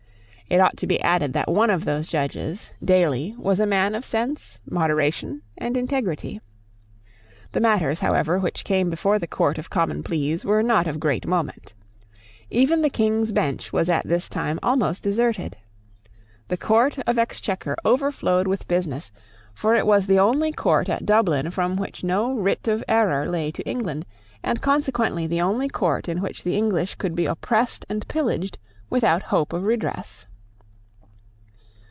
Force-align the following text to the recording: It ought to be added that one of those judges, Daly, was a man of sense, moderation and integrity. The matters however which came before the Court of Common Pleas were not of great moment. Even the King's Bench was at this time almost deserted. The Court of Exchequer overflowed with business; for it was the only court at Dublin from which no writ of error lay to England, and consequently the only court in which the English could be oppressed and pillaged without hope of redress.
It 0.49 0.59
ought 0.59 0.75
to 0.79 0.87
be 0.87 1.01
added 1.01 1.31
that 1.31 1.49
one 1.49 1.69
of 1.69 1.85
those 1.85 2.07
judges, 2.09 2.71
Daly, 2.83 3.33
was 3.37 3.61
a 3.61 3.65
man 3.65 3.95
of 3.95 4.03
sense, 4.03 4.59
moderation 4.69 5.43
and 5.57 5.77
integrity. 5.77 6.41
The 7.53 7.61
matters 7.61 8.01
however 8.01 8.37
which 8.37 8.65
came 8.65 8.89
before 8.89 9.17
the 9.17 9.27
Court 9.27 9.57
of 9.57 9.69
Common 9.69 10.03
Pleas 10.03 10.43
were 10.43 10.61
not 10.61 10.87
of 10.87 10.99
great 10.99 11.25
moment. 11.25 11.73
Even 12.49 12.81
the 12.81 12.89
King's 12.89 13.31
Bench 13.31 13.71
was 13.71 13.87
at 13.87 14.05
this 14.05 14.27
time 14.27 14.59
almost 14.61 15.03
deserted. 15.03 15.55
The 16.49 16.57
Court 16.57 16.97
of 17.07 17.17
Exchequer 17.17 17.77
overflowed 17.85 18.45
with 18.45 18.67
business; 18.67 19.13
for 19.53 19.73
it 19.73 19.87
was 19.87 20.05
the 20.05 20.19
only 20.19 20.51
court 20.51 20.89
at 20.89 21.05
Dublin 21.05 21.49
from 21.51 21.77
which 21.77 22.03
no 22.03 22.35
writ 22.35 22.67
of 22.67 22.83
error 22.89 23.25
lay 23.29 23.51
to 23.51 23.63
England, 23.63 24.05
and 24.43 24.61
consequently 24.61 25.27
the 25.27 25.39
only 25.39 25.69
court 25.69 26.09
in 26.09 26.19
which 26.19 26.43
the 26.43 26.57
English 26.57 26.95
could 26.95 27.15
be 27.15 27.25
oppressed 27.25 27.85
and 27.87 28.05
pillaged 28.09 28.57
without 28.89 29.23
hope 29.31 29.53
of 29.53 29.63
redress. 29.63 30.25